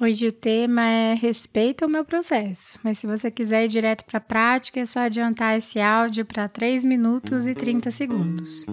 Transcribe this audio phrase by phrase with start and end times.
[0.00, 4.18] Hoje o tema é respeita o meu processo, mas se você quiser ir direto para
[4.18, 8.64] a prática, é só adiantar esse áudio para 3 minutos e 30 segundos.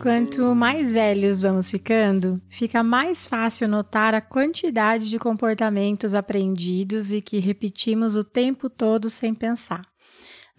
[0.00, 7.20] Quanto mais velhos vamos ficando, fica mais fácil notar a quantidade de comportamentos aprendidos e
[7.20, 9.91] que repetimos o tempo todo sem pensar.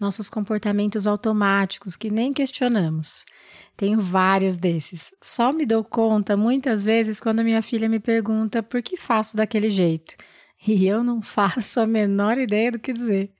[0.04, 3.24] Nossos comportamentos automáticos que nem questionamos.
[3.74, 5.14] Tenho vários desses.
[5.18, 9.70] Só me dou conta muitas vezes quando minha filha me pergunta por que faço daquele
[9.70, 10.14] jeito.
[10.66, 13.32] E eu não faço a menor ideia do que dizer.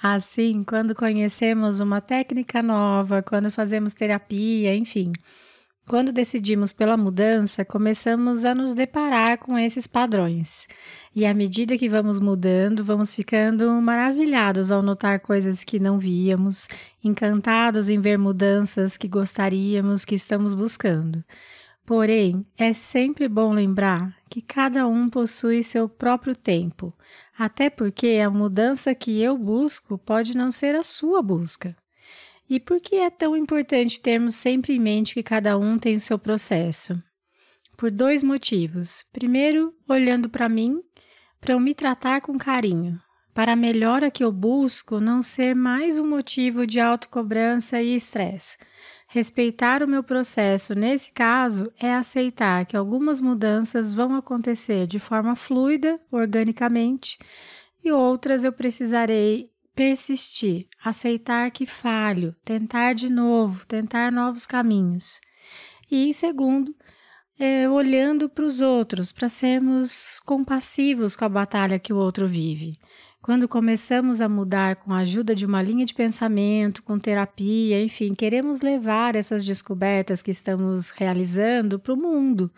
[0.00, 5.12] Assim, quando conhecemos uma técnica nova, quando fazemos terapia, enfim,
[5.88, 10.66] quando decidimos pela mudança, começamos a nos deparar com esses padrões.
[11.14, 16.66] E à medida que vamos mudando, vamos ficando maravilhados ao notar coisas que não víamos,
[17.02, 21.24] encantados em ver mudanças que gostaríamos, que estamos buscando.
[21.86, 26.92] Porém, é sempre bom lembrar que cada um possui seu próprio tempo,
[27.38, 31.72] até porque a mudança que eu busco pode não ser a sua busca.
[32.48, 36.00] E por que é tão importante termos sempre em mente que cada um tem o
[36.00, 36.96] seu processo?
[37.76, 39.04] Por dois motivos.
[39.12, 40.80] Primeiro, olhando para mim,
[41.40, 43.00] para eu me tratar com carinho,
[43.34, 48.56] para a melhora que eu busco não ser mais um motivo de autocobrança e estresse.
[49.08, 55.34] Respeitar o meu processo nesse caso é aceitar que algumas mudanças vão acontecer de forma
[55.36, 57.18] fluida, organicamente,
[57.84, 65.20] e outras eu precisarei persistir, aceitar que falho, tentar de novo, tentar novos caminhos.
[65.90, 66.74] E em segundo,
[67.38, 72.78] é, olhando para os outros, para sermos compassivos com a batalha que o outro vive.
[73.20, 78.14] Quando começamos a mudar com a ajuda de uma linha de pensamento, com terapia, enfim,
[78.14, 82.50] queremos levar essas descobertas que estamos realizando para o mundo.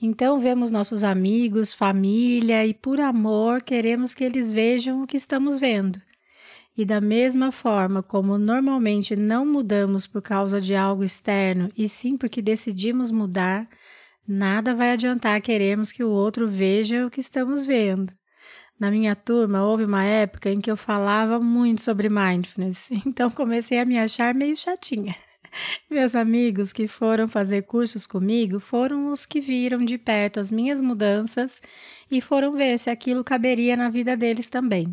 [0.00, 5.58] Então, vemos nossos amigos, família e, por amor, queremos que eles vejam o que estamos
[5.58, 6.00] vendo.
[6.76, 12.16] E da mesma forma como normalmente não mudamos por causa de algo externo e sim
[12.16, 13.68] porque decidimos mudar,
[14.26, 18.12] nada vai adiantar queremos que o outro veja o que estamos vendo.
[18.78, 23.78] Na minha turma, houve uma época em que eu falava muito sobre mindfulness, então comecei
[23.78, 25.14] a me achar meio chatinha.
[25.88, 30.80] Meus amigos que foram fazer cursos comigo foram os que viram de perto as minhas
[30.80, 31.62] mudanças
[32.10, 34.92] e foram ver se aquilo caberia na vida deles também.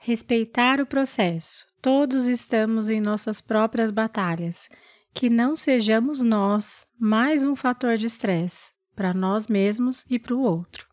[0.00, 1.66] Respeitar o processo.
[1.82, 4.68] Todos estamos em nossas próprias batalhas.
[5.12, 10.40] Que não sejamos nós mais um fator de estresse para nós mesmos e para o
[10.40, 10.86] outro.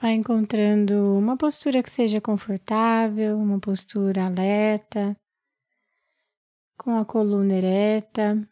[0.00, 5.16] Vai encontrando uma postura que seja confortável, uma postura alerta,
[6.80, 8.48] com a coluna ereta.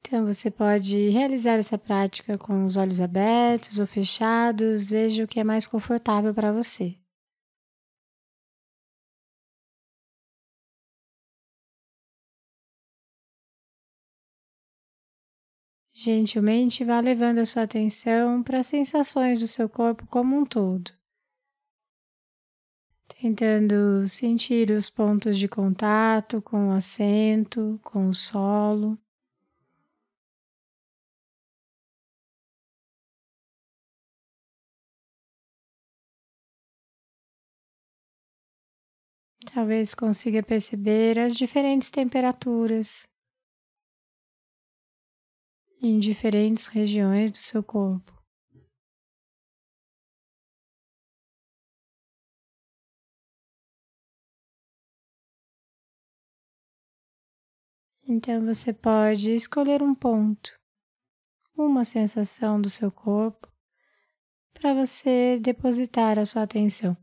[0.00, 5.40] Então, você pode realizar essa prática com os olhos abertos ou fechados, veja o que
[5.40, 6.97] é mais confortável para você.
[16.00, 20.92] Gentilmente vá levando a sua atenção para as sensações do seu corpo como um todo.
[23.20, 28.96] Tentando sentir os pontos de contato com o assento, com o solo.
[39.52, 43.08] Talvez consiga perceber as diferentes temperaturas
[45.80, 48.18] em diferentes regiões do seu corpo.
[58.10, 60.58] Então você pode escolher um ponto,
[61.54, 63.48] uma sensação do seu corpo
[64.54, 66.96] para você depositar a sua atenção.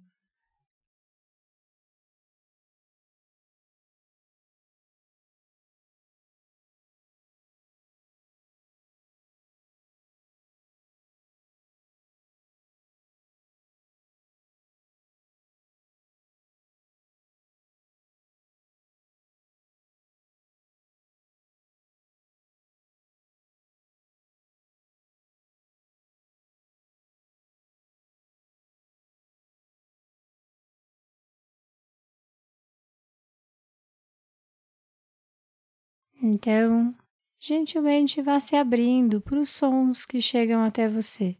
[36.28, 36.98] Então,
[37.40, 41.38] gentilmente vá se abrindo para os sons que chegam até você,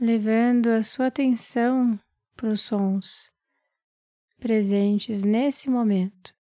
[0.00, 1.96] levando a sua atenção
[2.34, 3.32] para os sons
[4.40, 6.34] presentes nesse momento.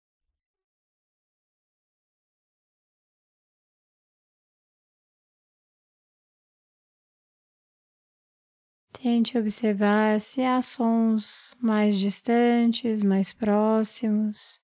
[8.92, 14.60] Tente observar se há sons mais distantes, mais próximos.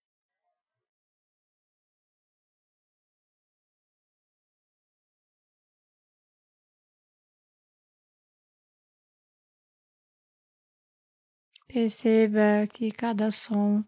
[11.68, 13.84] Perceba que cada som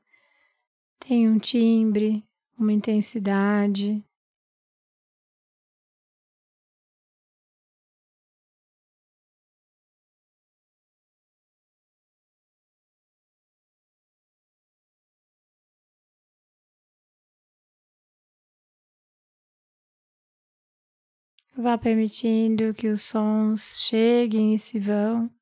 [0.98, 2.25] tem um timbre,
[2.58, 4.04] uma intensidade.
[21.56, 25.38] Vá permitindo que os sons cheguem e se vão.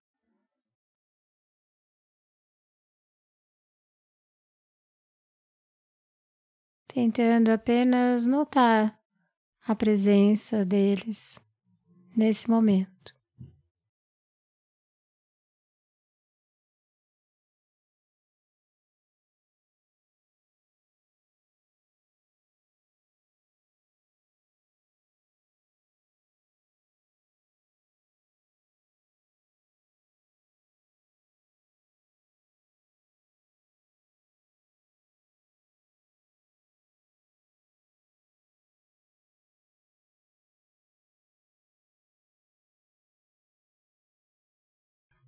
[6.97, 8.99] Tentando apenas notar
[9.67, 11.39] a presença deles
[12.17, 13.15] nesse momento.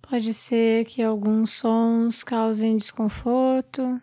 [0.09, 4.01] Pode ser que alguns sons causem desconforto,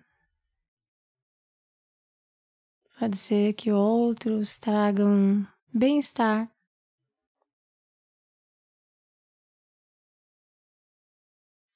[2.96, 5.44] pode ser que outros tragam
[5.74, 6.48] bem-estar.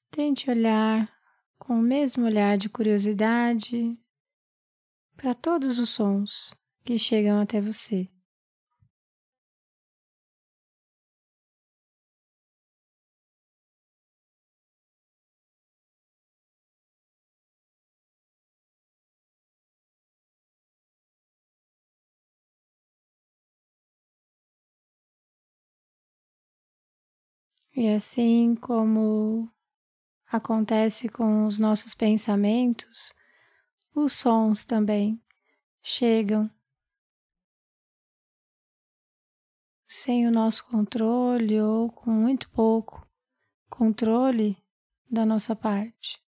[0.09, 1.11] Tente olhar
[1.59, 3.99] com o mesmo olhar de curiosidade
[5.17, 6.55] para todos os sons
[6.85, 8.09] que chegam até você.
[27.73, 29.49] E assim como
[30.27, 33.13] acontece com os nossos pensamentos,
[33.95, 35.21] os sons também
[35.81, 36.49] chegam
[39.87, 43.05] sem o nosso controle ou com muito pouco
[43.69, 44.57] controle
[45.09, 46.20] da nossa parte.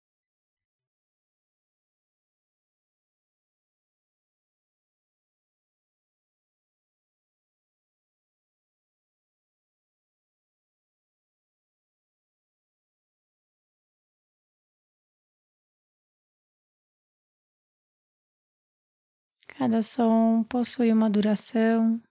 [19.64, 22.02] Cada som possui uma duração.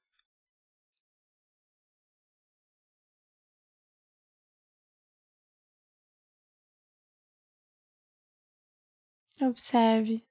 [9.42, 10.24] Observe.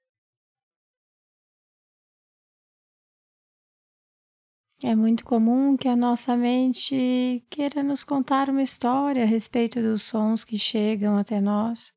[4.82, 10.02] É muito comum que a nossa mente queira nos contar uma história a respeito dos
[10.02, 11.92] sons que chegam até nós.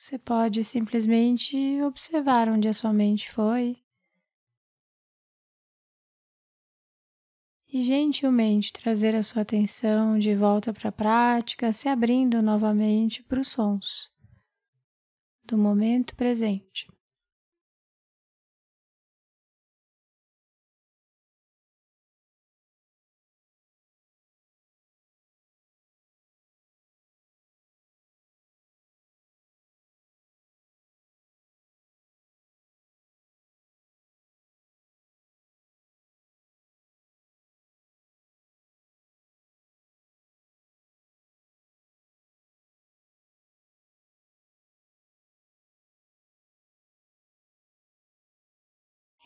[0.00, 3.76] Você pode simplesmente observar onde a sua mente foi
[7.68, 13.42] e gentilmente trazer a sua atenção de volta para a prática, se abrindo novamente para
[13.42, 14.10] os sons
[15.44, 16.88] do momento presente.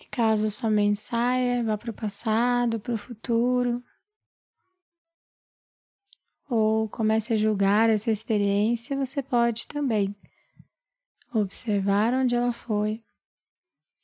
[0.05, 3.83] E caso sua mente saia, vá para o passado, para o futuro,
[6.49, 10.15] ou comece a julgar essa experiência, você pode também
[11.33, 13.03] observar onde ela foi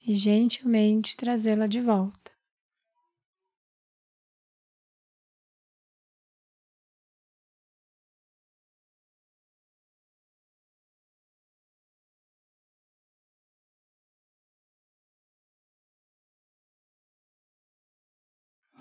[0.00, 2.32] e gentilmente trazê-la de volta.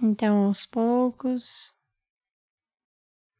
[0.01, 1.75] Então, aos poucos,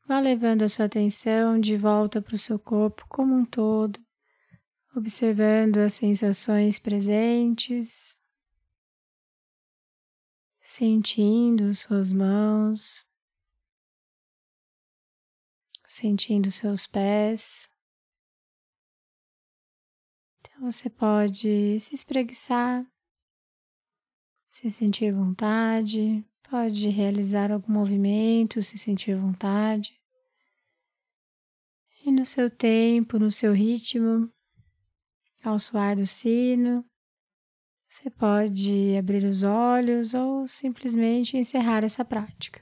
[0.05, 3.97] vá levando a sua atenção de volta para o seu corpo como um todo,
[4.93, 8.19] observando as sensações presentes,
[10.59, 13.07] sentindo suas mãos,
[15.87, 17.69] sentindo seus pés.
[20.41, 22.85] Então você pode se espreguiçar,
[24.49, 29.93] se sentir vontade, pode realizar algum movimento, se sentir vontade.
[32.03, 34.31] E no seu tempo, no seu ritmo,
[35.43, 36.83] ao soar do sino,
[37.87, 42.61] você pode abrir os olhos ou simplesmente encerrar essa prática.